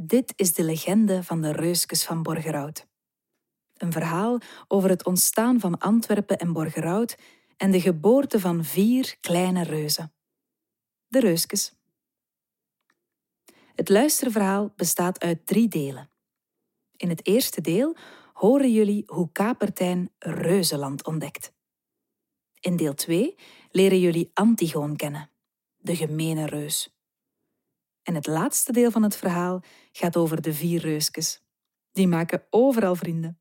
Dit 0.00 0.32
is 0.36 0.54
de 0.54 0.64
legende 0.64 1.22
van 1.22 1.40
de 1.40 1.52
Reuskes 1.52 2.04
van 2.04 2.22
Borgerhout. 2.22 2.86
Een 3.74 3.92
verhaal 3.92 4.38
over 4.68 4.88
het 4.88 5.04
ontstaan 5.04 5.60
van 5.60 5.78
Antwerpen 5.78 6.38
en 6.38 6.52
Borgerhout 6.52 7.18
en 7.56 7.70
de 7.70 7.80
geboorte 7.80 8.40
van 8.40 8.64
vier 8.64 9.16
kleine 9.20 9.62
reuzen. 9.62 10.12
De 11.06 11.20
Reuskes. 11.20 11.74
Het 13.74 13.88
luisterverhaal 13.88 14.72
bestaat 14.76 15.20
uit 15.20 15.46
drie 15.46 15.68
delen. 15.68 16.10
In 16.96 17.08
het 17.08 17.26
eerste 17.26 17.60
deel 17.60 17.96
horen 18.32 18.72
jullie 18.72 19.02
hoe 19.06 19.32
Kapertijn 19.32 20.10
Reuzenland 20.18 21.06
ontdekt. 21.06 21.52
In 22.60 22.76
deel 22.76 22.94
2 22.94 23.34
leren 23.70 24.00
jullie 24.00 24.30
Antigoon 24.34 24.96
kennen, 24.96 25.30
de 25.76 25.96
gemene 25.96 26.46
reus. 26.46 26.97
En 28.08 28.14
het 28.14 28.26
laatste 28.26 28.72
deel 28.72 28.90
van 28.90 29.02
het 29.02 29.16
verhaal 29.16 29.62
gaat 29.92 30.16
over 30.16 30.42
de 30.42 30.52
vier 30.52 30.80
reuskes. 30.80 31.42
Die 31.92 32.08
maken 32.08 32.46
overal 32.50 32.94
vrienden. 32.94 33.40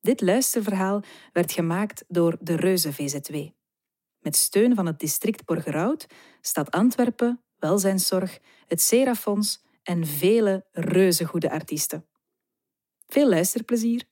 Dit 0.00 0.20
luisterverhaal 0.20 1.02
werd 1.32 1.52
gemaakt 1.52 2.04
door 2.08 2.36
de 2.40 2.56
Reuze 2.56 2.92
VZW. 2.92 3.48
Met 4.18 4.36
steun 4.36 4.74
van 4.74 4.86
het 4.86 4.98
district 4.98 5.44
Borgerhout, 5.44 6.06
Stad 6.40 6.70
Antwerpen, 6.70 7.44
Welzijnszorg, 7.56 8.38
het 8.66 8.80
Serafonds 8.80 9.64
en 9.82 10.06
vele 10.06 10.66
reuzegoede 10.70 11.50
artiesten. 11.50 12.08
Veel 13.06 13.28
luisterplezier! 13.28 14.11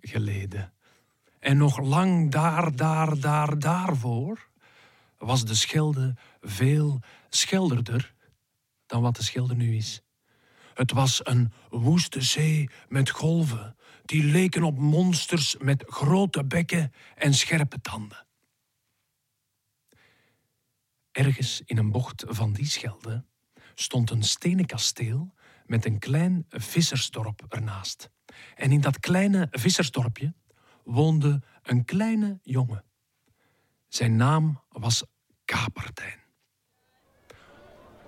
geleden. 0.00 0.72
En 1.38 1.56
nog 1.56 1.78
lang 1.78 2.30
daar, 2.30 2.76
daar, 2.76 3.20
daar, 3.20 3.58
daarvoor 3.58 4.48
was 5.18 5.44
de 5.44 5.54
Schelde 5.54 6.16
veel 6.40 7.00
schelderder 7.28 8.14
dan 8.86 9.02
wat 9.02 9.16
de 9.16 9.22
Schelde 9.22 9.54
nu 9.54 9.76
is. 9.76 10.02
Het 10.74 10.92
was 10.92 11.20
een 11.26 11.52
woeste 11.68 12.22
zee 12.22 12.70
met 12.88 13.10
golven 13.10 13.76
die 14.04 14.24
leken 14.24 14.62
op 14.62 14.78
monsters 14.78 15.56
met 15.56 15.84
grote 15.86 16.44
bekken 16.44 16.92
en 17.14 17.34
scherpe 17.34 17.80
tanden. 17.80 18.26
Ergens 21.10 21.62
in 21.64 21.78
een 21.78 21.90
bocht 21.90 22.24
van 22.26 22.52
die 22.52 22.66
Schelde 22.66 23.24
stond 23.74 24.10
een 24.10 24.22
stenen 24.22 24.66
kasteel 24.66 25.34
met 25.66 25.84
een 25.84 25.98
klein 25.98 26.46
vissersdorp 26.48 27.44
ernaast. 27.48 28.10
En 28.54 28.72
in 28.72 28.80
dat 28.80 29.00
kleine 29.00 29.48
vissersdorpje 29.50 30.34
woonde 30.84 31.42
een 31.62 31.84
kleine 31.84 32.38
jongen. 32.42 32.84
Zijn 33.88 34.16
naam 34.16 34.62
was 34.68 35.04
Kapertijn. 35.44 36.18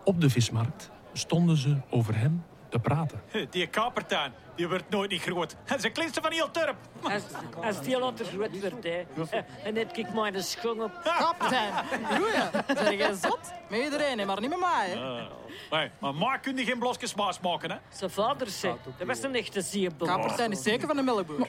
Op 0.04 0.20
de 0.20 0.30
vismarkt 0.30 0.90
stonden 1.12 1.56
ze 1.56 1.80
over 1.90 2.16
hem 2.16 2.42
te 2.70 2.78
praten. 2.78 3.22
Die 3.50 3.66
kapertuin, 3.66 4.32
die 4.54 4.68
wordt 4.68 4.88
nooit 4.90 5.10
niet 5.10 5.22
groot. 5.22 5.56
En 5.64 5.80
ze 5.80 5.88
klinsten 5.90 6.22
van 6.22 6.32
heel 6.32 6.50
turp. 6.50 6.76
Als, 7.02 7.22
als 7.64 7.80
die 7.80 7.98
later 7.98 8.26
groot 8.26 8.60
wordt, 8.60 8.84
hè, 9.30 9.40
en 9.64 9.76
heb 9.76 9.96
ik 9.96 10.12
maar 10.12 10.34
een 10.34 10.42
schoon 10.42 10.82
op. 10.82 10.90
Kapitein, 11.18 11.72
goeie. 12.16 12.76
Zijn 12.76 12.96
jij 12.96 13.12
zot? 13.14 13.38
Met 13.68 13.80
iedereen, 13.80 14.18
hè, 14.18 14.24
maar 14.24 14.40
niet 14.40 14.50
met 14.50 14.60
mij. 14.60 14.88
Hè. 14.88 15.26
Hey, 15.70 15.92
maar 15.98 16.14
maar 16.14 16.40
kun 16.40 16.56
je 16.56 16.64
geen 16.64 16.78
blosjes 16.78 17.14
maas 17.14 17.40
maken, 17.40 17.70
hè? 17.70 17.76
Zijn 17.88 18.10
vader 18.10 18.46
zei, 18.48 18.76
dat 18.98 19.06
was 19.06 19.22
een 19.22 19.34
echte 19.34 19.60
zeebel. 19.60 20.06
Kapitein 20.06 20.50
is 20.50 20.62
zeker 20.62 20.86
van 20.86 20.96
de 20.96 21.02
melkboer. 21.02 21.48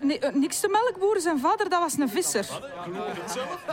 Nee, 0.00 0.18
eh, 0.18 0.34
niks 0.34 0.60
te 0.60 0.68
melkboer. 0.68 1.20
Zijn 1.20 1.38
vader, 1.40 1.68
dat 1.68 1.80
was 1.80 1.98
een 1.98 2.08
visser. 2.08 2.46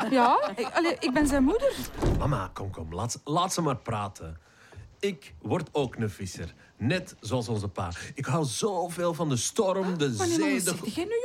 Ja, 0.10 0.52
ik, 0.56 0.68
allee, 0.74 0.96
ik 1.00 1.14
ben 1.14 1.28
zijn 1.28 1.44
moeder. 1.44 1.74
Mama, 2.18 2.50
kom, 2.54 2.72
kom, 2.72 2.94
laat, 2.94 3.22
laat 3.24 3.54
ze 3.54 3.62
maar 3.62 3.78
praten. 3.78 4.40
Ik 5.06 5.34
word 5.42 5.70
ook 5.72 5.96
een 5.96 6.10
visser, 6.10 6.54
net 6.78 7.16
zoals 7.20 7.50
onze 7.50 7.68
pa. 7.68 7.92
Ik 8.14 8.26
hou 8.26 8.46
zoveel 8.46 9.14
van 9.14 9.30
de 9.30 9.38
storm, 9.38 9.98
de 9.98 10.14
zee, 10.14 10.54
de... 10.54 10.60
zeg 10.60 10.96
jij 10.96 11.04
nu, 11.04 11.25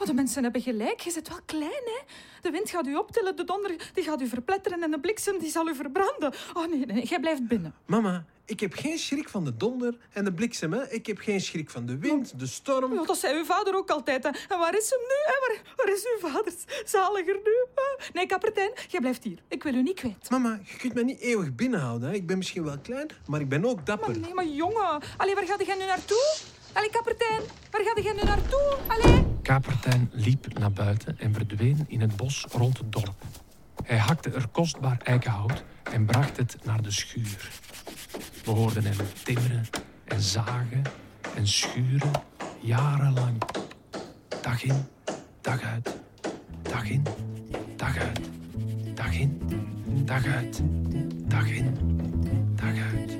Want 0.00 0.12
de 0.12 0.18
mensen 0.18 0.42
hebben 0.42 0.62
gelijk. 0.62 1.00
Je 1.00 1.10
zit 1.10 1.28
wel 1.28 1.38
klein, 1.46 1.84
hè? 1.84 1.98
De 2.40 2.50
wind 2.50 2.70
gaat 2.70 2.86
u 2.86 2.94
optillen, 2.94 3.36
de 3.36 3.44
donder 3.44 3.90
die 3.94 4.04
gaat 4.04 4.20
u 4.20 4.26
verpletteren 4.26 4.82
en 4.82 4.90
de 4.90 5.00
bliksem 5.00 5.38
die 5.38 5.50
zal 5.50 5.68
u 5.68 5.74
verbranden. 5.74 6.32
Oh 6.54 6.66
nee, 6.66 6.86
nee, 6.86 7.04
jij 7.04 7.20
blijft 7.20 7.48
binnen. 7.48 7.74
Mama, 7.86 8.24
ik 8.44 8.60
heb 8.60 8.72
geen 8.72 8.98
schrik 8.98 9.28
van 9.28 9.44
de 9.44 9.56
donder 9.56 9.96
en 10.12 10.24
de 10.24 10.32
bliksem. 10.32 10.72
Hè. 10.72 10.90
Ik 10.90 11.06
heb 11.06 11.18
geen 11.18 11.40
schrik 11.40 11.70
van 11.70 11.86
de 11.86 11.98
wind, 11.98 12.38
de 12.38 12.46
storm. 12.46 12.94
Ja, 12.94 13.04
dat 13.04 13.16
zei 13.16 13.36
uw 13.38 13.44
vader 13.44 13.76
ook 13.76 13.90
altijd. 13.90 14.22
Hè. 14.22 14.30
En 14.48 14.58
waar 14.58 14.76
is 14.76 14.90
hem 14.90 15.00
nu? 15.00 15.16
Hè? 15.24 15.46
Waar, 15.46 15.74
waar 15.76 15.94
is 15.94 16.06
uw 16.14 16.28
vader? 16.28 16.52
Zaliger 16.84 17.34
nu? 17.44 17.82
Nee, 18.12 18.26
kapitein, 18.26 18.72
jij 18.88 19.00
blijft 19.00 19.24
hier. 19.24 19.38
Ik 19.48 19.62
wil 19.62 19.74
u 19.74 19.82
niet 19.82 19.98
kwijt. 19.98 20.30
Mama, 20.30 20.60
je 20.64 20.76
kunt 20.76 20.94
me 20.94 21.04
niet 21.04 21.20
eeuwig 21.20 21.54
binnenhouden. 21.54 22.08
Hè. 22.08 22.14
Ik 22.14 22.26
ben 22.26 22.38
misschien 22.38 22.64
wel 22.64 22.78
klein, 22.82 23.08
maar 23.26 23.40
ik 23.40 23.48
ben 23.48 23.64
ook 23.64 23.86
dapper. 23.86 24.10
Maar 24.10 24.18
nee, 24.18 24.34
maar 24.34 24.46
jongen. 24.46 25.00
Allee, 25.16 25.34
waar 25.34 25.46
gaat 25.46 25.66
jij 25.66 25.76
nu 25.76 25.84
naartoe? 25.84 26.36
Allee, 26.72 26.90
kapitein, 26.90 27.40
waar 27.70 27.82
gaat 27.82 28.04
jij 28.04 28.12
nu 28.12 28.22
naartoe? 28.22 28.76
Allee. 28.86 29.29
Kapertijn 29.50 30.10
liep 30.12 30.58
naar 30.58 30.72
buiten 30.72 31.18
en 31.18 31.34
verdween 31.34 31.84
in 31.88 32.00
het 32.00 32.16
bos 32.16 32.46
rond 32.50 32.78
het 32.78 32.92
dorp. 32.92 33.22
Hij 33.84 33.98
hakte 33.98 34.30
er 34.30 34.48
kostbaar 34.48 35.00
eikenhout 35.04 35.64
en 35.92 36.04
bracht 36.04 36.36
het 36.36 36.58
naar 36.64 36.82
de 36.82 36.90
schuur. 36.90 37.50
We 38.44 38.50
hoorden 38.50 38.84
hem 38.84 38.96
timmeren 39.24 39.66
en 40.04 40.20
zagen 40.20 40.82
en 41.36 41.48
schuren 41.48 42.10
jarenlang. 42.60 43.42
Dag 44.42 44.62
in, 44.62 44.86
dag 45.40 45.62
uit. 45.62 45.96
Dag 46.62 46.88
in, 46.88 47.02
dag 47.76 47.96
uit. 47.96 48.20
Dag 48.94 49.18
in, 49.18 49.42
dag 50.04 50.26
uit. 50.26 50.62
Dag 51.28 51.46
in, 51.48 51.76
dag 52.54 52.76
uit. 52.76 53.19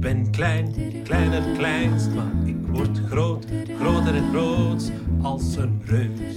Ben 0.00 0.30
klein, 0.30 0.74
kleiner, 1.04 1.42
kleinst, 1.56 2.14
maar 2.14 2.32
ik 2.44 2.56
word 2.66 3.00
groot, 3.08 3.46
groter 3.78 4.14
en 4.14 4.30
groot. 4.30 4.90
Als 5.22 5.56
een 5.56 5.82
reus, 5.84 6.36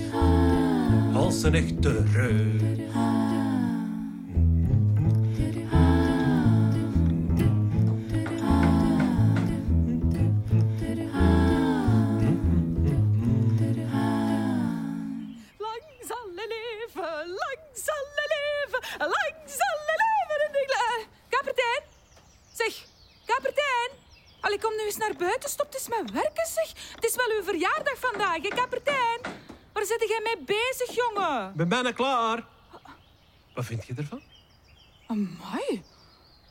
als 1.14 1.44
een 1.44 1.54
echte 1.54 2.04
reus. 2.14 2.62
Het 26.96 27.04
is 27.06 27.16
wel 27.16 27.38
uw 27.38 27.44
verjaardag 27.44 28.00
vandaag, 28.00 28.42
hè, 28.42 28.48
kapitein? 28.48 29.20
Waar 29.74 29.86
zit 29.86 30.06
jij 30.08 30.22
mee 30.24 30.46
bezig, 30.46 30.96
jongen? 30.96 31.50
Ik 31.50 31.56
ben 31.56 31.70
bijna 31.70 31.92
klaar. 31.92 32.46
Wat 33.54 33.66
vind 33.66 33.86
je 33.86 33.94
ervan? 33.94 34.22
Amai. 35.08 35.84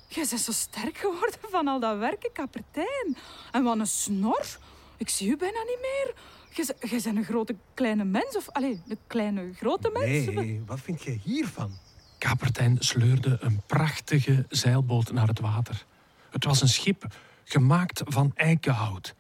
Jij 0.09 0.27
bent 0.31 0.41
zo 0.41 0.53
sterk 0.53 0.99
geworden 0.99 1.41
van 1.51 1.69
al 1.69 1.81
dat 1.81 1.99
werken, 1.99 2.33
kapitein. 2.33 3.17
En 3.51 3.63
wat 3.63 3.79
een 3.79 3.87
snor. 3.87 4.47
Ik 4.97 5.09
zie 5.09 5.31
u 5.31 5.37
bijna 5.37 5.63
niet 5.63 5.79
meer. 5.81 6.15
Jij 6.55 7.01
bent 7.03 7.05
een 7.05 7.25
grote 7.25 7.57
kleine 7.75 8.05
mens, 8.05 8.37
of... 8.37 8.49
Allee, 8.49 8.83
een 8.89 8.99
kleine 9.07 9.53
grote 9.55 9.91
mens. 9.93 10.35
Nee, 10.35 10.63
wat 10.67 10.81
vind 10.81 11.03
je 11.03 11.11
hiervan? 11.11 11.79
Kapertijn 12.19 12.77
sleurde 12.79 13.37
een 13.41 13.63
prachtige 13.67 14.47
zeilboot 14.49 15.13
naar 15.13 15.27
het 15.27 15.41
water. 15.41 15.85
Het 16.31 16.45
was 16.45 16.61
een 16.61 16.69
schip 16.69 17.05
gemaakt 17.45 18.03
van 18.05 18.33
eikenhout. 18.35 19.15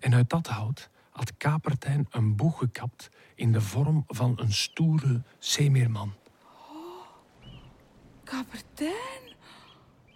En 0.00 0.14
uit 0.14 0.30
dat 0.30 0.46
hout 0.46 0.88
had 1.10 1.32
Kapertijn 1.36 2.06
een 2.10 2.36
boeg 2.36 2.58
gekapt 2.58 3.08
in 3.34 3.52
de 3.52 3.60
vorm 3.60 4.04
van 4.06 4.32
een 4.36 4.52
stoere 4.52 5.22
zeemeerman. 5.38 6.12
Kapitein? 8.24 9.22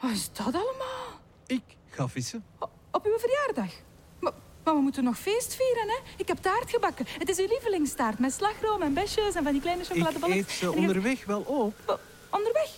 Wat 0.00 0.10
is 0.10 0.32
dat 0.32 0.46
allemaal? 0.54 1.20
Ik 1.46 1.62
ga 1.88 2.08
vissen. 2.08 2.44
O- 2.58 2.70
Op 2.90 3.04
uw 3.06 3.18
verjaardag? 3.18 3.74
Maar, 4.20 4.32
maar 4.64 4.74
we 4.74 4.80
moeten 4.80 5.04
nog 5.04 5.18
feest 5.18 5.54
vieren, 5.54 5.88
hè? 5.88 5.98
Ik 6.16 6.28
heb 6.28 6.36
taart 6.38 6.70
gebakken. 6.70 7.06
Het 7.18 7.28
is 7.28 7.38
uw 7.38 7.46
lievelingstaart 7.46 8.18
met 8.18 8.32
slagroom 8.32 8.82
en 8.82 8.94
besjes 8.94 9.34
en 9.34 9.42
van 9.42 9.52
die 9.52 9.60
kleine 9.60 9.82
Ik 9.82 9.88
chocoladeballen. 9.88 10.36
eet 10.36 10.50
ze 10.50 10.72
onderweg 10.72 11.24
wel 11.24 11.40
op. 11.40 12.00
Onderweg? 12.30 12.70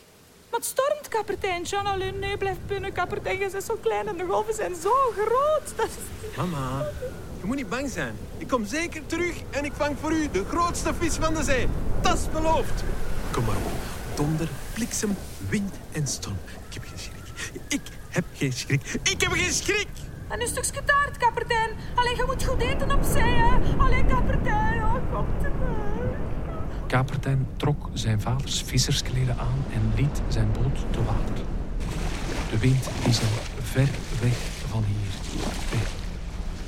Maar 0.56 0.64
het 0.64 0.74
stormt, 0.78 1.08
kapitein. 1.08 1.62
Jean, 1.62 1.86
alleen 1.86 2.18
nee, 2.18 2.36
blijf 2.36 2.56
binnen, 2.66 2.92
kapitein. 2.92 3.38
Je 3.38 3.48
bent 3.50 3.64
zo 3.64 3.78
klein 3.80 4.08
en 4.08 4.16
de 4.16 4.24
golven 4.24 4.54
zijn 4.54 4.74
zo 4.74 4.92
groot. 5.16 5.76
Dat 5.76 5.86
is... 5.86 6.36
Mama, 6.36 6.86
je 7.40 7.46
moet 7.46 7.56
niet 7.56 7.68
bang 7.68 7.90
zijn. 7.90 8.16
Ik 8.38 8.48
kom 8.48 8.66
zeker 8.66 9.06
terug 9.06 9.36
en 9.50 9.64
ik 9.64 9.72
vang 9.76 9.96
voor 10.00 10.12
u 10.12 10.30
de 10.30 10.44
grootste 10.44 10.94
vis 10.94 11.14
van 11.14 11.34
de 11.34 11.42
zee. 11.42 11.68
Dat 12.02 12.16
is 12.16 12.30
beloofd. 12.30 12.84
Kom 13.30 13.44
maar 13.44 13.56
op. 13.56 13.72
Donder, 14.14 14.48
bliksem, 14.74 15.16
wind 15.48 15.74
en 15.92 16.06
storm. 16.06 16.38
Ik 16.68 16.74
heb 16.74 16.82
geen 16.88 16.98
schrik. 16.98 17.60
Ik 17.68 17.80
heb 18.08 18.24
geen 18.34 18.52
schrik. 18.52 18.82
Ik 19.02 19.20
heb 19.20 19.32
geen 19.32 19.52
schrik. 19.52 19.88
En 20.28 20.40
een 20.40 20.46
stukje 20.46 20.84
taart, 20.84 21.16
kapitein. 21.16 21.70
Alleen, 21.94 22.16
je 22.16 22.24
moet 22.26 22.44
goed 22.44 22.60
eten 22.60 22.90
op 22.92 23.04
zee, 23.04 23.22
hè. 23.22 23.76
Alleen, 23.78 24.06
kapitein. 24.06 24.82
Oh, 24.82 25.12
kom 25.12 25.26
terug. 25.38 25.56
Kapertijn 26.86 27.46
trok 27.56 27.90
zijn 27.92 28.20
vaders 28.20 28.62
visserskleden 28.62 29.38
aan 29.38 29.64
en 29.72 29.92
liet 29.96 30.20
zijn 30.28 30.48
boot 30.52 30.78
te 30.90 31.04
water. 31.04 31.44
De 32.50 32.58
wind 32.58 32.88
blies 33.02 33.18
hem 33.18 33.28
ver 33.62 33.88
weg 34.20 34.36
van 34.70 34.84
hier. 34.84 35.40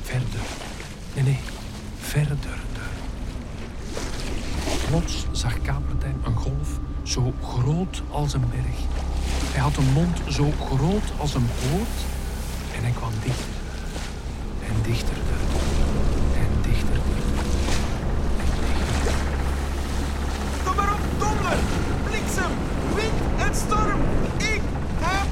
Verder. 0.03 0.41
Nee, 1.15 1.25
nee, 1.25 1.39
verder. 1.99 2.59
Plots 4.89 5.27
zag 5.33 5.61
Kapertijn 5.63 6.17
een 6.25 6.37
golf 6.37 6.79
zo 7.03 7.33
groot 7.43 8.03
als 8.11 8.35
een 8.35 8.49
berg. 8.51 8.79
Hij 9.53 9.61
had 9.61 9.77
een 9.77 9.93
mond 9.93 10.21
zo 10.29 10.53
groot 10.67 11.13
als 11.19 11.35
een 11.35 11.47
poort 11.47 11.99
en 12.77 12.83
hij 12.83 12.93
kwam 12.93 13.13
dichter. 13.25 13.55
En 14.67 14.83
dichter. 14.83 15.17
Donder, 21.49 21.65
bliksem, 22.05 22.51
wind 22.95 23.47
en 23.49 23.55
storm. 23.55 24.01
Ik 24.37 24.61
heb 24.99 25.27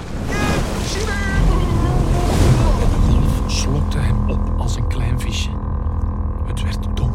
geen. 0.87 1.07
De 2.79 2.97
golf 3.11 3.51
slokte 3.53 3.99
hem 3.99 4.31
op 4.31 4.61
als 4.61 4.77
een 4.77 4.87
klein 4.87 5.21
visje. 5.21 5.51
Het 6.47 6.63
werd 6.63 6.79
donker. 6.95 7.06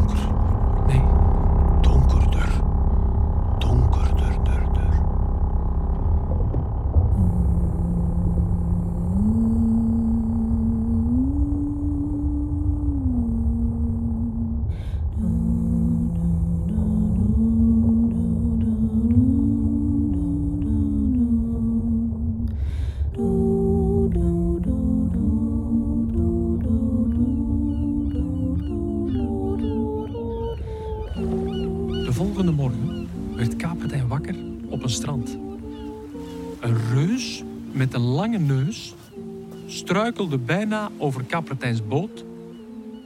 Struikelde 40.12 40.46
bijna 40.46 40.92
over 40.98 41.24
Kapertijns 41.24 41.88
boot 41.88 42.24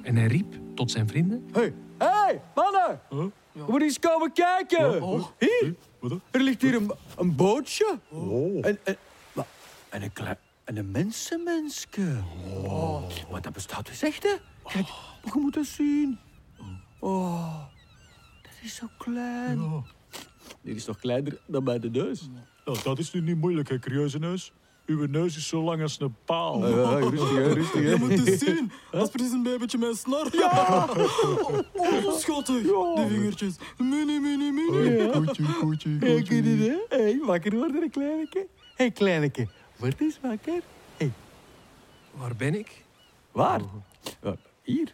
en 0.01 0.15
hij 0.15 0.27
riep 0.27 0.55
tot 0.75 0.91
zijn 0.91 1.07
vrienden. 1.07 1.45
Hé, 1.51 1.59
hey, 1.61 1.73
hey, 1.97 2.41
mannen! 2.55 2.99
Je 3.51 3.63
moet 3.67 3.81
eens 3.81 3.99
komen 3.99 4.31
kijken. 4.31 5.03
Hier, 5.39 5.75
er 6.31 6.41
ligt 6.41 6.61
hier 6.61 6.75
een, 6.75 6.91
een 7.17 7.35
bootje. 7.35 7.99
En, 8.61 8.77
en, 8.83 8.97
maar- 9.33 9.45
en 9.89 10.01
een, 10.03 10.13
klein, 10.13 10.37
en 10.63 10.77
een 10.77 10.91
mensenmenske. 10.91 12.17
Oh. 12.63 13.03
Maar 13.31 13.41
dat 13.41 13.53
bestaat 13.53 13.85
dus 13.85 14.01
echt, 14.01 14.23
hè? 14.23 14.33
Kijk, 14.63 14.87
je 15.23 15.31
moet 15.39 15.53
dat 15.53 15.65
zien. 15.65 16.19
Oh, 16.99 17.59
dat 18.41 18.51
is 18.63 18.75
zo 18.75 18.87
klein. 18.97 19.83
Dit 20.61 20.75
is 20.75 20.83
toch 20.83 20.97
kleiner 20.97 21.37
dan 21.45 21.63
bij 21.63 21.79
de 21.79 21.89
neus? 21.89 22.29
Nou, 22.65 22.77
dat 22.83 22.99
is 22.99 23.11
nu 23.11 23.21
niet 23.21 23.37
moeilijk, 23.37 23.69
hè, 23.69 23.79
curieuze 23.79 24.19
neus. 24.19 24.51
Uw 24.85 25.05
neus 25.05 25.37
is 25.37 25.47
zo 25.47 25.61
lang 25.63 25.81
als 25.81 25.99
een 25.99 26.15
paal. 26.25 26.67
Ja, 26.67 26.95
rustig, 26.99 27.29
hè, 27.29 27.53
rustig. 27.53 27.81
hè. 27.81 27.89
Je 27.89 27.95
moet 27.95 28.09
eens 28.27 28.39
zien. 28.39 28.71
Dat 28.91 29.01
is 29.03 29.09
precies 29.09 29.31
een 29.31 29.43
babytje 29.43 29.77
met 29.77 29.89
een 29.89 29.95
snor. 29.95 30.27
Ja! 30.31 30.87
Oh, 31.77 32.05
oh, 32.05 32.13
schattig. 32.17 32.61
Die 32.61 33.07
vingertjes. 33.07 33.55
Mini, 33.77 34.19
mini, 34.19 34.51
mini. 34.51 35.09
Koetje, 35.11 35.43
koetje, 35.59 35.89
Ja, 35.89 36.23
ken 36.23 36.35
je 36.35 36.41
dit, 36.41 36.67
hè? 36.89 36.97
Hé, 36.97 37.25
wakker 37.25 37.55
worden, 37.55 37.81
een 37.83 37.89
kleineke. 37.89 38.37
Hé, 38.39 38.45
hey, 38.75 38.91
kleineke, 38.91 39.47
word 39.75 40.01
eens 40.01 40.19
wakker. 40.21 40.61
Hé, 40.97 41.11
Waar 42.11 42.35
ben 42.35 42.55
ik? 42.59 42.83
waar? 43.31 43.61
Hier. 44.61 44.93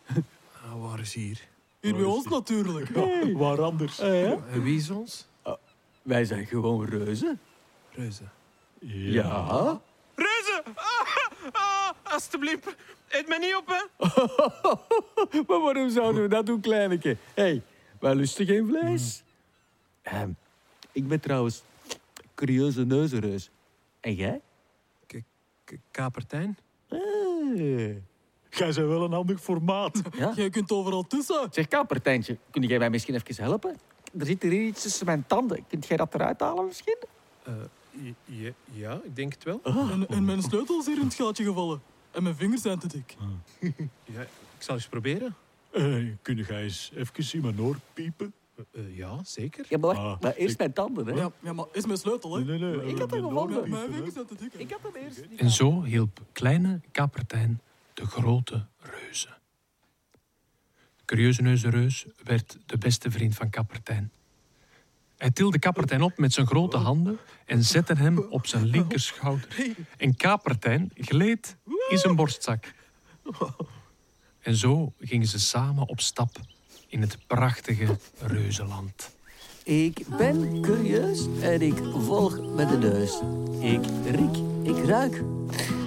Ah, 0.66 0.82
waar 0.82 1.00
is 1.00 1.14
hier? 1.14 1.48
Hier 1.82 1.96
bij 1.96 2.04
ons 2.04 2.28
natuurlijk. 2.28 2.90
Waar 3.38 3.62
anders? 3.62 4.00
En 4.00 4.62
wie 4.64 4.78
is 4.78 4.90
ons? 4.90 5.28
Wij 6.02 6.26
zijn 6.26 6.46
gewoon 6.46 6.86
reuzen. 6.86 7.40
Reuze. 7.92 8.24
Ja. 8.86 9.80
Reuze! 10.16 10.64
Ah, 10.76 11.18
ah, 11.52 12.14
alsjeblieft. 12.14 12.76
Eet 13.08 13.28
me 13.28 13.38
niet 13.40 13.56
op, 13.56 13.68
hè. 13.68 13.84
maar 15.48 15.60
waarom 15.62 15.90
zouden 15.90 16.22
we 16.22 16.28
dat 16.28 16.46
doen, 16.46 16.62
kleineke? 16.62 17.18
Hé, 17.34 17.44
hey, 17.44 17.62
wij 18.00 18.16
lusten 18.16 18.46
geen 18.46 18.68
vlees. 18.68 19.24
Ehm, 20.02 20.30
ik 20.92 21.08
ben 21.08 21.20
trouwens 21.20 21.64
curieuze 22.36 22.86
neuzenreus. 22.86 23.50
En 24.00 24.14
jij? 24.14 24.42
K- 25.08 25.24
Kapertijn? 25.92 26.58
Ah. 26.90 27.00
Jij 28.50 28.66
bent 28.74 28.76
wel 28.76 29.04
een 29.04 29.12
handig 29.12 29.42
formaat. 29.42 30.02
Ja? 30.18 30.32
Jij 30.36 30.50
kunt 30.50 30.72
overal 30.72 31.04
tussen. 31.08 31.48
Zeg, 31.52 31.68
kappertijntje, 31.68 32.38
kun 32.52 32.62
jij 32.64 32.80
mij 32.80 32.90
misschien 32.90 33.16
even 33.16 33.44
helpen? 33.44 33.78
Er 34.20 34.26
zit 34.26 34.42
hier 34.42 34.52
iets 34.52 34.82
tussen 34.82 35.06
mijn 35.06 35.24
tanden. 35.28 35.66
Kunt 35.68 35.88
jij 35.88 35.98
dat 35.98 36.14
eruit 36.14 36.40
halen 36.40 36.66
misschien? 36.66 36.98
Ja, 38.26 38.52
ja, 38.74 39.00
ik 39.04 39.16
denk 39.16 39.34
het 39.34 39.44
wel. 39.44 39.60
En, 39.64 40.08
en 40.08 40.26
mijn 40.26 40.42
sleutel 40.42 40.80
is 40.80 40.86
hier 40.86 40.98
in 40.98 41.04
het 41.06 41.14
gaatje 41.14 41.44
gevallen. 41.44 41.82
En 42.12 42.24
mijn 42.24 42.36
vingers 42.36 42.62
zijn 42.62 42.80
te 42.80 42.88
dik. 42.88 43.16
Ja, 44.14 44.22
ik 44.22 44.28
zal 44.68 44.76
eens 44.76 44.88
proberen. 44.88 45.36
Eh, 45.72 46.06
kun 46.22 46.36
jij 46.38 46.64
eens 46.64 46.92
even 46.96 47.34
in 47.34 47.42
mijn 47.42 47.62
oor 47.62 47.76
piepen? 47.94 48.34
Eh, 48.56 48.64
eh, 48.84 48.98
ja, 48.98 49.24
zeker. 49.24 49.66
Ja, 49.70 49.78
maar 49.78 49.96
Ah, 49.96 50.22
maar 50.22 50.34
eerst 50.36 50.52
ik- 50.52 50.58
mijn 50.58 50.74
tanden, 50.74 51.06
hè? 51.08 51.14
Ja, 51.14 51.32
ja, 51.40 51.54
maar 51.54 51.66
is 51.72 51.86
mijn 51.86 51.98
sleutel, 51.98 52.36
hè? 52.36 52.44
Nee, 52.44 52.60
nee, 52.60 52.76
nee. 52.76 52.86
ik 52.88 52.98
had 52.98 53.10
dat 53.10 53.22
mijn 53.22 53.34
oor 53.34 53.48
gevonden. 53.48 53.70
Mijn 53.70 53.92
vingers 53.94 54.14
zijn 54.14 54.26
te 54.26 54.36
dik. 54.36 54.54
hè. 54.54 54.60
Ik 54.60 54.72
had 54.72 54.80
hem 54.94 55.04
eerst 55.04 55.30
niet. 55.30 55.40
En 55.40 55.50
zo 55.50 55.84
hielp 55.84 56.22
kleine 56.32 56.82
Kapertijn 56.92 57.62
de 57.94 58.06
grote 58.06 58.66
reuze. 58.80 59.28
Curieuze 61.06 61.42
Neuzenreus 61.42 62.06
werd 62.24 62.58
de 62.66 62.78
beste 62.78 63.12
vriend 63.12 63.36
van 63.36 63.50
Kappertijn. 63.50 64.12
Hij 65.22 65.32
tilde 65.32 65.60
Kappertijn 65.60 66.02
op 66.02 66.18
met 66.18 66.34
zijn 66.34 66.48
grote 66.48 66.78
handen 66.78 67.20
en 67.46 67.64
zette 67.64 67.94
hem 67.94 68.20
op 68.30 68.48
zijn 68.48 68.66
linkerschouder. 68.66 69.48
En 69.98 70.16
Kapertijn 70.16 70.92
gleed 70.96 71.58
in 71.90 71.98
zijn 71.98 72.16
borstzak. 72.16 72.74
En 74.42 74.56
zo 74.56 74.94
gingen 75.00 75.28
ze 75.28 75.40
samen 75.40 75.88
op 75.88 76.00
stap 76.00 76.30
in 76.88 77.02
het 77.02 77.18
prachtige 77.28 77.98
reuzenland. 78.20 79.16
Ik 79.64 80.06
ben 80.18 80.62
curieus 80.62 81.26
en 81.42 81.62
ik 81.62 81.78
volg 81.98 82.56
met 82.56 82.70
de 82.70 82.78
neus. 82.78 83.20
Ik 83.60 84.16
riek, 84.16 84.36
ik 84.78 84.86
ruik, 84.86 85.24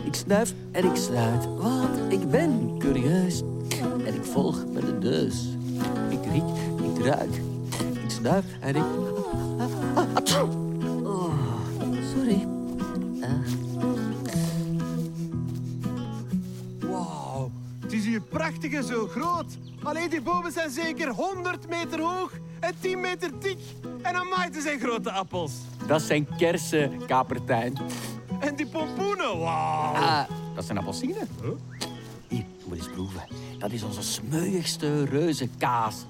ik 0.05 0.15
snuif 0.15 0.55
en 0.73 0.85
ik 0.85 0.97
sluit. 0.97 1.45
Want 1.45 2.13
ik 2.13 2.31
ben 2.31 2.79
curieus 2.79 3.43
en 3.81 4.15
ik 4.15 4.25
volg 4.25 4.65
met 4.67 4.87
de 4.87 4.93
neus. 4.93 5.47
Ik 6.11 6.25
riek, 6.33 6.49
ik 6.93 7.05
ruik, 7.05 7.54
snuif 8.25 8.45
en 8.61 8.77
ik... 8.77 8.83
Oh, 11.05 11.35
sorry. 12.15 12.47
Wauw, 16.81 17.51
het 17.81 17.93
is 17.93 18.05
hier 18.05 18.21
prachtig 18.21 18.73
en 18.73 18.85
zo 18.85 19.07
groot. 19.07 19.57
Alleen 19.83 20.11
die 20.11 20.23
bomen 20.23 20.53
zijn 20.53 20.71
zeker 20.71 21.09
100 21.09 21.69
meter 21.69 22.01
hoog 22.01 22.33
en 22.61 22.75
10 22.81 23.01
meter 23.01 23.31
dik. 23.41 23.59
En 24.03 24.15
amai, 24.15 24.43
het 24.43 24.63
zijn 24.63 24.81
grote 24.81 25.11
appels. 25.11 25.53
Dat 25.87 26.03
zijn 26.03 26.27
kersen, 26.37 27.07
kapertijn. 27.07 27.77
En 28.41 28.57
die 28.57 28.67
pompoenen, 28.67 29.39
wauw. 29.39 29.95
Ah, 29.95 30.25
dat 30.55 30.65
zijn 30.65 30.79
appelsinen. 30.79 31.29
Hier, 32.29 32.39
je 32.39 32.65
moet 32.65 32.77
eens 32.77 32.89
proeven. 32.89 33.23
dat 33.59 33.73
is 33.73 33.83
onze 33.83 34.03
smeuigste 34.03 35.05
reuzenkaas. 35.05 36.05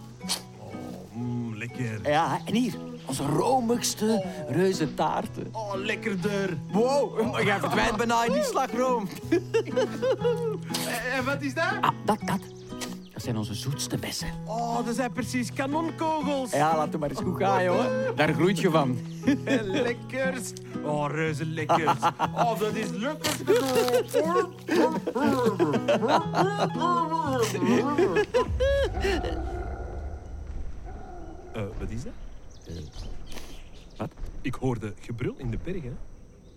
Lekker. 1.64 2.10
Ja, 2.10 2.40
en 2.44 2.54
hier, 2.54 2.74
onze 3.04 3.22
romigste 3.26 4.24
reuzentaarten. 4.48 5.48
Oh, 5.52 5.74
lekkerder. 5.74 6.56
Wow, 6.72 7.32
maar 7.32 7.44
jij 7.44 7.58
verdwijnt 7.58 7.96
bijna 7.96 8.24
in 8.24 8.32
die 8.32 8.44
slagroom. 8.44 9.08
En 11.16 11.24
wat 11.24 11.42
is 11.42 11.54
dat? 11.54 11.64
Ah, 11.80 11.90
dat, 12.04 12.18
dat. 12.24 12.40
Dat 13.12 13.22
zijn 13.22 13.36
onze 13.36 13.54
zoetste 13.54 13.98
bessen. 13.98 14.28
Oh, 14.46 14.86
dat 14.86 14.94
zijn 14.94 15.12
precies 15.12 15.52
kanonkogels. 15.52 16.50
Ja, 16.50 16.76
laat 16.76 16.92
het 16.92 17.00
maar 17.00 17.10
eens 17.10 17.20
goed 17.20 17.38
gaan, 17.38 17.64
jongen. 17.64 18.16
Daar 18.16 18.32
groeit 18.32 18.58
je 18.58 18.70
van. 18.70 18.98
Lekkers. 19.62 20.52
Oh, 20.84 21.10
reuze 21.10 21.46
lekkers. 21.46 21.98
Oh, 22.34 22.58
dat 22.60 22.74
is 22.74 22.90
lekker. 22.90 23.32
Eh, 31.84 31.90
wat 31.90 31.90
is 31.90 32.02
dat? 32.04 33.08
wat? 33.96 34.12
Ik 34.40 34.54
hoorde 34.54 34.94
gebrul 35.00 35.34
in 35.36 35.50
de 35.50 35.58
bergen. 35.64 35.98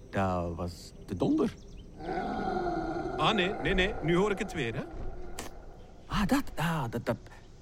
Dat 0.09 0.55
was 0.55 0.93
de 1.05 1.15
donder. 1.15 1.53
Ah, 3.17 3.33
nee, 3.33 3.49
nee, 3.49 3.73
nee. 3.73 3.93
Nu 4.03 4.15
hoor 4.15 4.31
ik 4.31 4.39
het 4.39 4.53
weer, 4.53 4.75
hè? 4.75 4.83
Ah, 6.05 6.25
dat, 6.25 6.51
ah, 6.55 6.83
dat, 6.89 7.05
dat, 7.05 7.17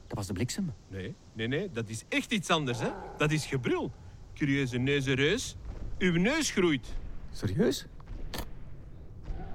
dat 0.07 0.17
was 0.17 0.27
de 0.27 0.33
bliksem. 0.33 0.73
Nee, 0.87 1.15
nee, 1.33 1.47
nee. 1.47 1.71
Dat 1.71 1.89
is 1.89 2.03
echt 2.09 2.31
iets 2.31 2.49
anders, 2.49 2.79
hè? 2.79 2.89
Dat 3.17 3.31
is 3.31 3.45
gebrul. 3.45 3.91
Curieuze 4.33 4.77
neuzenreus. 4.77 5.55
Uw 5.97 6.19
neus 6.19 6.51
groeit. 6.51 6.87
Serieus? 7.31 7.85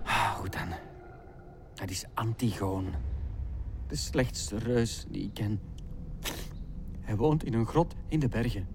Ah, 0.05 0.35
goed 0.35 0.53
dan. 0.53 0.69
Dat 1.75 1.91
is 1.91 2.05
Antigoon. 2.15 2.95
De 3.87 3.97
slechtste 3.97 4.59
reus 4.59 5.05
die 5.09 5.23
ik 5.23 5.35
ken. 5.35 5.61
Hij 7.11 7.19
woont 7.19 7.45
in 7.45 7.55
een 7.55 7.67
grot 7.67 7.95
in 8.09 8.21
de 8.21 8.29
bergen. 8.29 8.69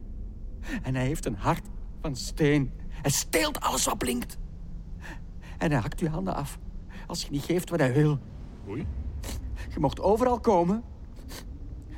En 0.82 0.96
hij 0.96 1.06
heeft 1.06 1.25
een 1.25 1.36
hart 1.36 1.68
van 2.01 2.15
steen. 2.15 2.72
Hij 2.89 3.12
steelt 3.12 3.60
alles 3.60 3.86
wat 3.86 3.98
blinkt. 3.98 4.38
En 5.58 5.72
hij 5.72 5.80
hakt 5.80 6.00
je 6.00 6.10
handen 6.10 6.36
af 6.36 6.60
als 7.08 7.24
je 7.24 7.32
niet 7.32 7.44
geeft 7.44 7.70
wat 7.70 7.80
hij 7.80 7.94
wil. 7.94 8.20
Oei. 8.68 8.88
Je 9.74 9.80
mocht 9.80 10.01
overal 10.01 10.39
komen, 10.39 10.84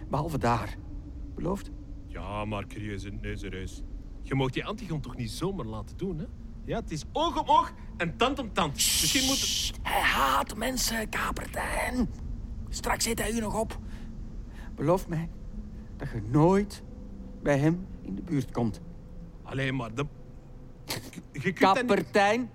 behalve 0.10 0.38
daar. 0.38 0.78
Beloofd? 1.36 1.72
Ja, 2.08 2.46
maar 2.46 2.68
curieuze 2.68 3.10
neuzenreus. 3.10 3.82
Je 4.22 4.36
mag 4.36 4.50
die 4.50 4.66
Antigon 4.66 5.02
toch 5.02 5.16
niet 5.16 5.32
zomaar 5.32 5.66
laten 5.66 5.98
doen, 5.98 6.18
hè? 6.18 6.26
Ja, 6.66 6.80
het 6.80 6.92
is 6.92 7.04
oog 7.12 7.42
om 7.42 7.50
oog 7.50 7.74
en 7.98 8.18
tand 8.18 8.40
om 8.40 8.54
tand. 8.54 8.74
Misschien 8.74 9.26
moet... 9.26 9.72
Hij 9.82 10.02
haat 10.02 10.56
mensen, 10.56 11.10
kapertijn. 11.10 12.10
Straks 12.70 13.06
eet 13.06 13.20
hij 13.20 13.32
u 13.32 13.40
nog 13.40 13.60
op. 13.60 13.80
Beloof 14.76 15.08
mij 15.08 15.30
dat 15.98 16.08
je 16.14 16.22
nooit 16.30 16.84
bij 17.42 17.58
hem 17.58 17.88
in 18.02 18.16
de 18.16 18.22
buurt 18.22 18.52
komt. 18.52 18.82
Alleen 19.44 19.76
maar 19.76 19.94
de... 19.94 20.06
Je 21.32 21.40
kunt 21.40 21.60
dat 21.60 21.76
niet... 21.76 21.86
Kapertijn. 21.86 22.50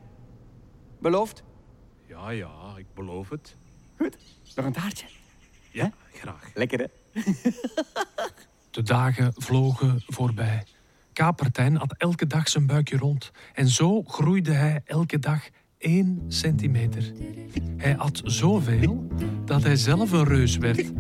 Beloofd? 1.00 1.42
Ja, 2.06 2.30
ja, 2.30 2.74
ik 2.76 2.86
beloof 2.94 3.28
het. 3.28 3.56
Goed. 3.96 4.16
Nog 4.54 4.64
een 4.66 4.72
taartje. 4.72 5.06
Ja, 5.70 5.92
graag. 6.12 6.50
Lekker, 6.54 6.78
hè? 6.78 6.86
De 8.70 8.82
dagen 8.82 9.32
vlogen 9.36 10.02
voorbij. 10.06 10.64
Kapertijn 11.12 11.76
had 11.76 11.94
elke 11.98 12.26
dag 12.26 12.48
zijn 12.48 12.66
buikje 12.66 12.96
rond. 12.96 13.30
En 13.54 13.68
zo 13.68 14.02
groeide 14.02 14.52
hij 14.52 14.80
elke 14.84 15.18
dag 15.18 15.48
één 15.78 16.24
centimeter. 16.28 17.12
Hij 17.76 17.96
at 17.96 18.20
zoveel 18.24 19.06
dat 19.44 19.62
hij 19.62 19.76
zelf 19.76 20.12
een 20.12 20.24
reus 20.24 20.56
werd. 20.56 20.92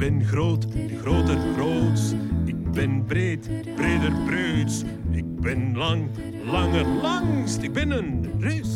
Ben 0.00 0.24
groot, 0.24 0.66
groter, 1.00 1.38
groots. 1.56 2.12
Ik 2.44 2.72
ben 2.72 3.04
breed, 3.04 3.48
breder, 3.74 4.12
breuts. 4.24 4.82
Ik 5.10 5.40
ben 5.40 5.76
lang, 5.76 6.08
langer, 6.44 6.86
langst. 6.86 7.62
Ik 7.62 7.72
ben 7.72 7.90
een 7.90 8.32
reus. 8.38 8.68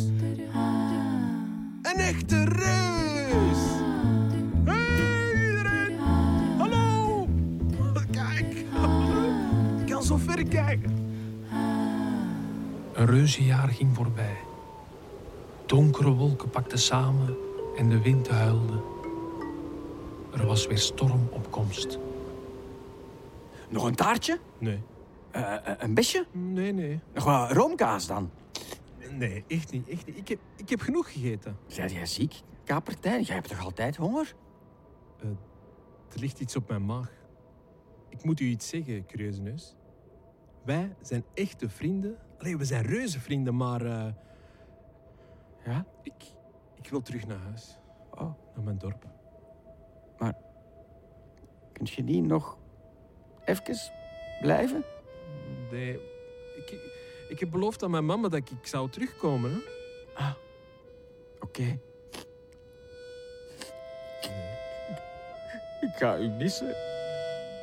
Een 1.81 1.99
echte 1.99 2.43
reus. 2.43 3.59
Hey, 4.63 5.47
iedereen. 5.47 5.99
Hallo. 6.57 7.27
Kijk. 8.11 8.65
Ik 9.79 9.85
kan 9.85 10.03
zo 10.03 10.17
ver 10.17 10.43
kijken. 10.47 10.91
Een 12.93 13.05
reuzenjaar 13.05 13.67
ging 13.67 13.95
voorbij. 13.95 14.37
Donkere 15.65 16.11
wolken 16.11 16.49
pakten 16.49 16.79
samen 16.79 17.35
en 17.77 17.89
de 17.89 18.01
wind 18.01 18.29
huilde. 18.29 18.94
Er 20.37 20.45
was 20.45 20.67
weer 20.67 20.77
storm 20.77 21.27
op 21.31 21.51
komst. 21.51 21.99
Nog 23.69 23.83
een 23.83 23.95
taartje? 23.95 24.39
Nee. 24.57 24.81
Eh, 25.31 25.55
eh, 25.55 25.75
een 25.77 25.93
besje? 25.93 26.25
Nee, 26.31 26.71
nee. 26.71 26.99
Nog 27.13 27.23
wat 27.23 27.51
roomkaas 27.51 28.07
dan? 28.07 28.29
Nee, 29.11 29.43
echt 29.47 29.71
niet. 29.71 29.87
Echt 29.89 30.05
niet. 30.05 30.17
Ik, 30.17 30.27
heb, 30.27 30.39
ik 30.55 30.69
heb 30.69 30.81
genoeg 30.81 31.11
gegeten. 31.11 31.57
Zijn 31.67 31.91
jij 31.91 32.05
ziek, 32.05 32.41
kapertijn? 32.63 33.21
Jij 33.21 33.35
hebt 33.35 33.47
toch 33.49 33.63
altijd 33.63 33.95
honger? 33.95 34.35
Er 36.13 36.19
ligt 36.19 36.39
iets 36.39 36.55
op 36.55 36.67
mijn 36.69 36.85
maag. 36.85 37.11
Ik 38.09 38.23
moet 38.23 38.39
u 38.39 38.45
iets 38.45 38.67
zeggen, 38.67 39.05
curieuze 39.05 39.41
neus. 39.41 39.75
Wij 40.63 40.95
zijn 41.01 41.23
echte 41.33 41.69
vrienden. 41.69 42.17
Allee, 42.39 42.57
we 42.57 42.65
zijn 42.65 42.85
reuze 42.85 43.19
vrienden, 43.19 43.55
maar... 43.55 43.81
eh, 43.85 44.13
Ja? 45.65 45.85
ik, 46.03 46.13
ik 46.81 46.89
wil 46.89 47.01
terug 47.01 47.27
naar 47.27 47.37
huis. 47.37 47.77
Oh. 48.11 48.21
Naar 48.55 48.63
mijn 48.63 48.77
dorp. 48.77 49.05
Kun 51.75 51.87
je 51.95 52.03
niet 52.03 52.25
nog 52.25 52.57
even 53.45 53.77
blijven? 54.41 54.83
Nee, 55.71 55.99
ik, 56.55 56.79
ik 57.29 57.39
heb 57.39 57.49
beloofd 57.49 57.83
aan 57.83 57.91
mijn 57.91 58.05
mama 58.05 58.27
dat 58.27 58.39
ik, 58.39 58.49
ik 58.49 58.67
zou 58.67 58.89
terugkomen. 58.89 59.51
Hè? 59.51 59.59
Ah, 60.13 60.33
oké. 61.39 61.79
Ik 65.81 65.95
ga 65.95 66.17
u 66.17 66.27
missen, 66.29 66.75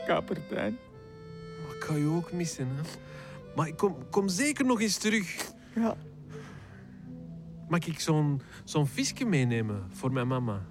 kapertijn. 0.07 0.79
Maar 1.63 1.77
ik 1.77 1.83
ga 1.83 1.95
je 1.95 2.07
ook 2.07 2.33
missen, 2.33 2.69
hè. 2.69 2.83
Maar 3.57 3.67
ik 3.67 3.77
kom, 3.77 4.09
kom 4.11 4.29
zeker 4.29 4.65
nog 4.65 4.81
eens 4.81 4.99
terug. 4.99 5.53
Ja. 5.75 5.97
Mag 7.69 7.87
ik 7.87 8.01
zo'n 8.01 8.43
zo'n 8.65 8.87
visje 8.87 9.25
meenemen 9.25 9.89
voor 9.91 10.13
mijn 10.13 10.27
mama? 10.29 10.63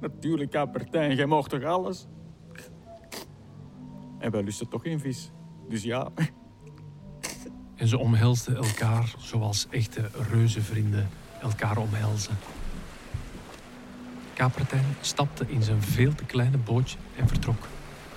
Natuurlijk, 0.00 0.50
kapertijn. 0.50 1.14
Jij 1.16 1.26
mag 1.26 1.48
toch 1.48 1.64
alles? 1.64 2.06
En 4.26 4.32
wij 4.32 4.42
lusten 4.42 4.68
toch 4.68 4.82
geen 4.82 5.00
vis. 5.00 5.30
Dus 5.68 5.82
ja. 5.82 6.08
En 7.74 7.88
ze 7.88 7.98
omhelsden 7.98 8.56
elkaar 8.56 9.14
zoals 9.18 9.66
echte 9.70 10.10
reuzenvrienden 10.30 11.08
elkaar 11.40 11.76
omhelzen. 11.76 12.38
Kapertijn 14.34 14.96
stapte 15.00 15.44
in 15.48 15.62
zijn 15.62 15.82
veel 15.82 16.14
te 16.14 16.24
kleine 16.24 16.56
bootje 16.56 16.98
en 17.16 17.28
vertrok. 17.28 17.66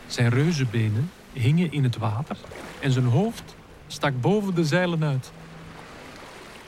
Zijn 0.08 0.30
reuzenbenen 0.30 1.12
hingen 1.34 1.72
in 1.72 1.84
het 1.84 1.98
water 1.98 2.38
en 2.80 2.92
zijn 2.92 3.06
hoofd 3.06 3.56
stak 3.88 4.22
boven 4.22 4.56
de 4.56 4.66
zeilen 4.66 5.04
uit. 5.04 5.32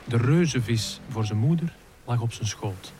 De 0.04 0.16
reuzenvis 0.16 1.00
voor 1.08 1.24
zijn 1.24 1.38
moeder 1.38 1.76
lag 2.04 2.20
op 2.20 2.32
zijn 2.32 2.48
schoot. 2.48 2.92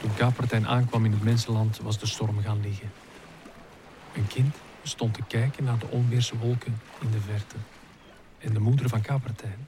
Toen 0.00 0.14
Kapertijn 0.14 0.66
aankwam 0.66 1.04
in 1.04 1.12
het 1.12 1.22
mensenland 1.22 1.78
was 1.78 1.98
de 1.98 2.06
storm 2.06 2.40
gaan 2.40 2.60
liggen. 2.60 3.03
Een 4.14 4.26
kind 4.26 4.54
stond 4.82 5.14
te 5.14 5.22
kijken 5.28 5.64
naar 5.64 5.78
de 5.78 5.86
onweerse 5.86 6.38
wolken 6.38 6.80
in 7.00 7.10
de 7.10 7.20
verte. 7.20 7.56
En 8.38 8.52
de 8.52 8.60
moeder 8.60 8.88
van 8.88 9.00
Kapertijn 9.00 9.66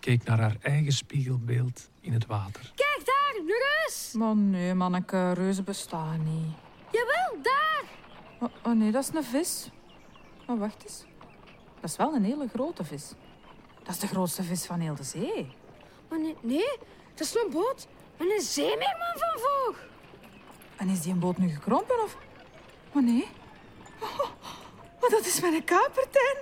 keek 0.00 0.24
naar 0.24 0.40
haar 0.40 0.56
eigen 0.62 0.92
spiegelbeeld 0.92 1.90
in 2.00 2.12
het 2.12 2.26
water. 2.26 2.72
Kijk 2.74 3.02
daar, 3.04 3.34
een 3.38 3.46
reus. 3.46 4.12
Maar 4.12 4.36
nee, 4.36 4.74
manneke, 4.74 5.32
reuzen 5.32 5.64
bestaan 5.64 6.22
niet. 6.22 6.54
Jawel, 6.90 7.42
daar. 7.42 7.84
Oh, 8.40 8.48
oh 8.62 8.78
nee, 8.78 8.90
dat 8.90 9.02
is 9.02 9.14
een 9.14 9.24
vis. 9.24 9.68
Oh, 10.46 10.58
wacht 10.58 10.82
eens. 10.82 11.04
Dat 11.80 11.90
is 11.90 11.96
wel 11.96 12.14
een 12.14 12.24
hele 12.24 12.48
grote 12.48 12.84
vis. 12.84 13.12
Dat 13.82 13.94
is 13.94 13.98
de 13.98 14.06
grootste 14.06 14.42
vis 14.42 14.66
van 14.66 14.80
heel 14.80 14.94
de 14.94 15.04
zee. 15.04 15.52
Maar 16.08 16.20
nee, 16.20 16.36
nee, 16.40 16.78
dat 17.14 17.26
is 17.26 17.34
een 17.34 17.50
boot 17.50 17.86
met 18.18 18.30
een 18.30 18.40
zeemeerman 18.40 19.14
van 19.14 19.38
voog. 19.38 19.78
En 20.76 20.88
is 20.88 21.00
die 21.00 21.12
een 21.12 21.18
boot 21.18 21.38
nu 21.38 21.48
gekrompen 21.48 22.02
of... 22.02 22.16
Maar 22.92 23.02
nee. 23.02 23.26
Oh, 24.00 24.18
maar 25.00 25.10
dat 25.10 25.26
is 25.26 25.40
mijn 25.40 25.64
kapertijn. 25.64 26.36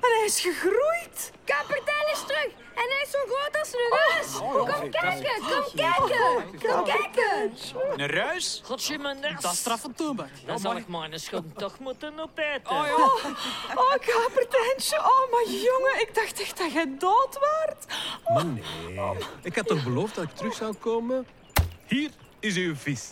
En 0.00 0.08
hij 0.18 0.24
is 0.26 0.40
gegroeid. 0.40 1.30
Kapitein 1.44 2.06
is 2.12 2.20
terug. 2.26 2.46
En 2.74 2.88
hij 2.88 3.02
is 3.04 3.10
zo 3.10 3.18
groot 3.26 3.58
als 3.58 3.72
een 3.72 3.98
reus. 3.98 4.32
Kom 4.38 4.90
kijken, 4.90 5.40
kom 5.40 5.64
kijken. 5.74 6.60
Kom 6.70 6.84
kijken. 6.84 7.52
Een 7.96 8.06
ruis? 8.06 8.60
Godzijdank, 8.64 9.40
Dat 9.42 9.52
is 9.52 9.58
straf 9.58 9.80
van 9.80 9.94
toonbaar. 9.94 10.30
Dan 10.46 10.58
zal 10.58 10.76
ik 10.76 10.88
mijn 10.88 11.20
schoen 11.20 11.52
toch 11.56 11.78
moeten 11.78 12.20
opeten. 12.20 12.70
Oh 12.70 12.86
ja. 12.86 12.94
Oh, 13.74 13.90
kapiteintje. 13.90 14.98
Oh, 14.98 15.30
maar 15.30 15.44
jongen, 15.46 16.00
ik 16.00 16.14
dacht 16.14 16.40
echt 16.40 16.58
dat 16.58 16.72
jij 16.72 16.94
dood 16.98 17.38
waart. 17.38 17.86
Maar 18.34 18.44
nee. 18.46 18.62
Ik 19.42 19.56
had 19.56 19.66
toch 19.66 19.84
beloofd 19.84 20.14
dat 20.14 20.24
ik 20.24 20.30
terug 20.36 20.54
zou 20.54 20.74
komen? 20.74 21.26
Hier 21.86 22.10
is 22.40 22.56
uw 22.56 22.76
vis. 22.76 23.10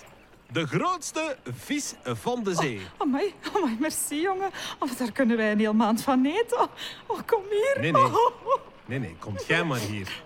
De 0.53 0.67
grootste 0.67 1.37
vis 1.55 1.95
van 2.05 2.45
de 2.45 2.55
zee. 2.55 2.81
Amai, 2.97 3.35
amai, 3.57 3.77
merci, 3.81 4.21
jongen. 4.21 4.51
Oh, 4.79 4.99
daar 4.99 5.13
kunnen 5.13 5.37
wij 5.37 5.53
een 5.53 5.59
heel 5.59 5.75
maand 5.75 6.03
van 6.03 6.25
eten. 6.25 6.69
Oh, 7.07 7.19
kom 7.27 7.43
hier. 7.51 7.77
Nee, 7.81 7.93
nee. 7.93 8.05
Oh, 8.05 8.15
oh. 8.15 8.61
Nee, 8.87 8.99
nee, 8.99 9.17
kom 9.19 9.35
jij 9.47 9.65
maar 9.65 9.79
hier. 9.79 10.23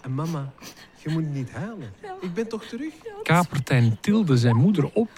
En 0.00 0.14
mama, 0.14 0.52
je 0.96 1.08
moet 1.08 1.28
niet 1.28 1.50
huilen. 1.50 1.94
Ik 2.20 2.34
ben 2.34 2.48
toch 2.48 2.64
terug? 2.64 2.92
Kapertijn 3.22 3.98
tilde 4.00 4.36
zijn 4.36 4.56
moeder 4.56 4.90
op 4.92 5.10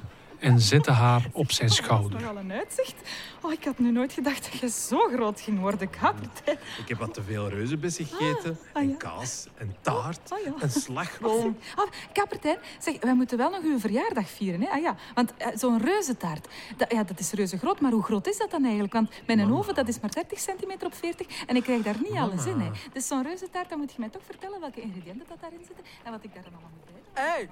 en 0.44 0.60
zette 0.60 0.90
haar 0.90 1.28
op 1.32 1.50
zijn 1.52 1.68
Dat 1.68 1.78
is 1.78 1.84
schouder. 1.84 2.20
nogal 2.20 2.36
een 2.36 2.52
uitzicht. 2.52 2.94
Oh, 3.42 3.52
ik 3.52 3.64
had 3.64 3.78
nu 3.78 3.90
nooit 3.90 4.12
gedacht 4.12 4.42
dat 4.52 4.60
je 4.60 4.68
zo 4.68 4.98
groot 4.98 5.40
ging 5.40 5.60
worden, 5.60 5.90
kapitein. 5.90 6.58
Ik 6.78 6.88
heb 6.88 6.98
wat 6.98 7.14
te 7.14 7.22
veel 7.22 7.48
reuzenbessen 7.48 8.04
gegeten. 8.06 8.58
ah, 8.72 8.82
en 8.82 8.88
ja. 8.88 8.94
kaas, 8.96 9.46
en 9.56 9.76
taart, 9.80 10.32
Ah, 10.32 10.38
ja. 10.44 10.52
en 10.60 10.70
slagroom. 10.70 11.56
Ah, 11.74 11.84
kapitein, 12.12 12.58
zeg, 12.78 12.96
wij 13.00 13.14
moeten 13.14 13.38
wel 13.38 13.50
nog 13.50 13.62
uw 13.62 13.78
verjaardag 13.78 14.28
vieren. 14.28 14.60
Hè? 14.60 14.68
Ah, 14.68 14.82
ja, 14.82 14.96
want 15.14 15.34
eh, 15.36 15.48
zo'n 15.54 15.80
reuzentaart, 15.82 16.48
dat, 16.76 16.92
ja, 16.92 17.04
dat 17.04 17.18
is 17.18 17.32
reuze 17.32 17.58
groot. 17.58 17.80
Maar 17.80 17.92
hoe 17.92 18.02
groot 18.02 18.26
is 18.26 18.38
dat 18.38 18.50
dan 18.50 18.62
eigenlijk? 18.64 18.92
Want 18.92 19.10
mijn 19.26 19.52
oven 19.52 19.74
dat 19.74 19.88
is 19.88 20.00
maar 20.00 20.10
30 20.10 20.38
centimeter 20.38 20.86
op 20.86 20.94
40 20.94 21.26
en 21.46 21.56
ik 21.56 21.62
krijg 21.62 21.82
daar 21.82 21.96
niet 22.02 22.12
alles 22.18 22.46
in. 22.46 22.60
Hè. 22.60 22.70
Dus 22.92 23.06
zo'n 23.06 23.22
reuzentaart, 23.22 23.68
dan 23.68 23.78
moet 23.78 23.92
je 23.92 24.00
mij 24.00 24.08
toch 24.08 24.22
vertellen 24.24 24.60
welke 24.60 24.80
ingrediënten 24.80 25.26
dat 25.28 25.40
daarin 25.40 25.60
zitten 25.66 25.84
en 26.04 26.10
wat 26.12 26.24
ik 26.24 26.34
daar 26.34 26.42
dan 26.42 26.52
allemaal 26.52 26.70
moet 26.74 26.88
eten. 26.88 27.22
Hé, 27.32 27.48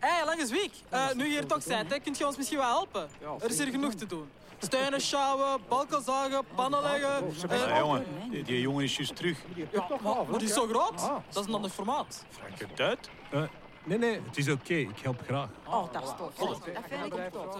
hey, 0.00 0.24
lange 0.24 0.46
Zwiek. 0.46 0.72
Eh, 0.88 1.12
nu 1.14 1.24
je 1.24 1.30
hier 1.30 1.46
toch 1.46 1.64
bent, 1.64 1.90
hè, 1.90 1.98
kunt 2.00 2.18
je 2.18 2.26
ons 2.26 2.36
misschien 2.36 2.58
wel 2.58 2.66
helpen? 2.68 3.08
Er 3.42 3.50
is 3.50 3.58
hier 3.58 3.66
genoeg 3.70 3.94
te 3.94 4.06
doen. 4.06 4.28
Stenen 4.58 5.00
sjouwen, 5.00 5.60
balken 5.68 6.02
zagen, 6.02 6.44
pannen 6.54 6.82
leggen. 6.82 7.24
eh, 7.50 7.68
Ja, 7.68 7.78
jongen, 7.78 8.04
die, 8.30 8.42
die 8.44 8.60
jongen 8.60 8.84
is 8.84 8.96
juist 8.96 9.16
terug. 9.16 9.38
ja, 9.54 9.86
maar, 10.02 10.14
maar 10.28 10.38
die 10.38 10.48
is 10.48 10.54
zo 10.54 10.66
groot. 10.66 10.98
Dat 11.30 11.42
is 11.42 11.46
een 11.48 11.54
ander 11.54 11.70
formaat. 11.70 12.24
Vraag 12.30 12.58
je 12.58 12.66
het 12.66 12.80
uit? 12.80 13.08
Eh, 13.30 13.42
nee, 13.84 13.98
nee, 13.98 14.20
het 14.26 14.36
is 14.36 14.48
oké. 14.50 14.74
Ik 14.74 14.98
help 15.02 15.20
graag. 15.26 15.48
Oh, 15.66 15.92
dat 15.92 16.02
is 16.02 16.08
tof. 16.18 16.48
Dat 16.48 16.60
vind 16.88 17.06
ik 17.06 17.14
ook 17.14 17.30
tof. 17.32 17.56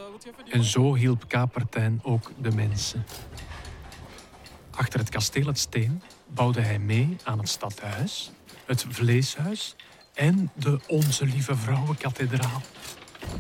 Eh, 0.47 0.55
En 0.55 0.65
zo 0.65 0.95
hielp 0.95 1.29
Kapertijn 1.29 2.01
ook 2.03 2.31
de 2.37 2.51
mensen. 2.53 3.05
Achter 4.71 4.99
het 5.01 5.09
kasteel 5.09 5.47
Het 5.47 5.59
Steen 5.59 6.03
bouwde 6.27 6.61
hij 6.61 6.79
mee 6.79 7.17
aan 7.25 7.39
het 7.39 7.49
stadhuis, 7.49 8.31
het 8.65 8.85
vleeshuis 8.89 9.77
en 10.21 10.51
de 10.55 10.81
Onze 10.87 11.25
Lieve 11.25 11.57
Vrouwenkathedraal. 11.57 12.63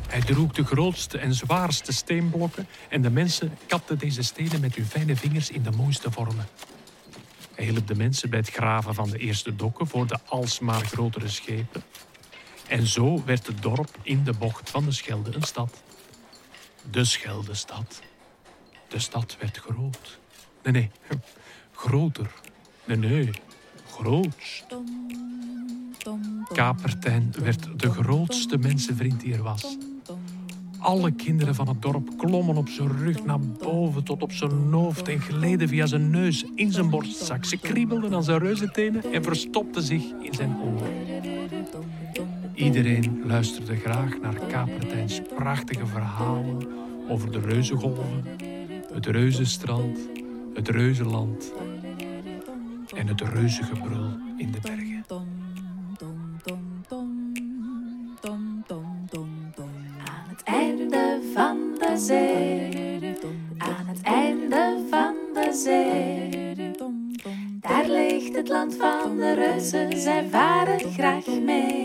Hij 0.08 0.20
droeg 0.20 0.52
de 0.52 0.64
grootste 0.64 1.18
en 1.18 1.34
zwaarste 1.34 1.92
steenblokken 1.92 2.66
en 2.88 3.02
de 3.02 3.10
mensen 3.10 3.58
kapten 3.66 3.98
deze 3.98 4.22
stenen 4.22 4.60
met 4.60 4.74
hun 4.74 4.86
fijne 4.86 5.16
vingers 5.16 5.50
in 5.50 5.62
de 5.62 5.70
mooiste 5.70 6.10
vormen. 6.10 6.48
Hij 7.54 7.64
hielp 7.64 7.86
de 7.86 7.94
mensen 7.94 8.30
bij 8.30 8.38
het 8.38 8.50
graven 8.50 8.94
van 8.94 9.10
de 9.10 9.18
eerste 9.18 9.56
dokken 9.56 9.86
voor 9.86 10.06
de 10.06 10.18
alsmaar 10.26 10.84
grotere 10.84 11.28
schepen. 11.28 11.82
En 12.68 12.86
zo 12.86 13.24
werd 13.24 13.46
het 13.46 13.62
dorp 13.62 13.98
in 14.02 14.24
de 14.24 14.32
bocht 14.32 14.70
van 14.70 14.84
de 14.84 14.92
Schelde 14.92 15.34
een 15.34 15.42
stad. 15.42 15.82
De 16.90 17.04
Scheldestad. 17.04 18.00
De 18.88 18.98
stad 18.98 19.36
werd 19.40 19.56
groot. 19.56 20.18
Nee, 20.62 20.72
nee, 20.72 20.90
groter. 21.72 22.30
Nee, 22.84 22.96
nee, 22.96 23.30
groots. 23.90 24.64
Kapertijn 26.60 27.32
werd 27.42 27.68
de 27.76 27.90
grootste 27.90 28.58
mensenvriend 28.58 29.20
die 29.20 29.34
er 29.34 29.42
was. 29.42 29.76
Alle 30.78 31.10
kinderen 31.10 31.54
van 31.54 31.68
het 31.68 31.82
dorp 31.82 32.18
klommen 32.18 32.56
op 32.56 32.68
zijn 32.68 32.98
rug 32.98 33.24
naar 33.24 33.40
boven 33.40 34.04
tot 34.04 34.22
op 34.22 34.32
zijn 34.32 34.72
hoofd 34.72 35.08
en 35.08 35.20
gleden 35.20 35.68
via 35.68 35.86
zijn 35.86 36.10
neus 36.10 36.44
in 36.54 36.72
zijn 36.72 36.90
borstzak. 36.90 37.44
Ze 37.44 37.56
kriebelden 37.56 38.14
aan 38.14 38.24
zijn 38.24 38.38
reuzentenen 38.38 39.12
en 39.12 39.22
verstopten 39.22 39.82
zich 39.82 40.02
in 40.22 40.34
zijn 40.34 40.56
oren. 40.56 40.92
Iedereen 42.54 43.22
luisterde 43.24 43.76
graag 43.76 44.20
naar 44.20 44.34
Kapertijns 44.34 45.20
prachtige 45.36 45.86
verhalen 45.86 46.68
over 47.08 47.32
de 47.32 47.40
reuzengolven, 47.40 48.24
het 48.92 49.06
reuzenstrand, 49.06 49.98
het 50.54 50.68
reuzenland 50.68 51.52
en 52.96 53.06
het 53.06 53.20
reuzengebrul 53.20 54.18
in 54.36 54.50
de 54.50 54.58
bergen. 54.60 54.79
Zij 69.96 70.26
varen 70.30 70.92
graag 70.92 71.26
mee. 71.26 71.79